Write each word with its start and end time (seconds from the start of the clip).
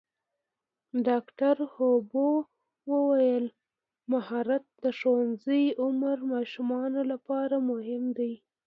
ډاکټره 1.07 1.63
هومبو 1.73 2.27
وویل 2.91 3.45
مهارت 4.11 4.63
د 4.83 4.85
ښوونځي 4.99 5.63
عمر 5.83 6.17
ماشومانو 6.33 7.01
لپاره 7.11 7.55
مهم 7.69 8.03
دی. 8.17 8.33